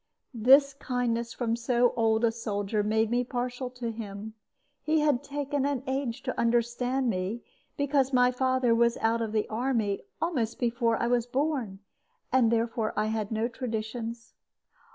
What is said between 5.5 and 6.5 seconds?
an age to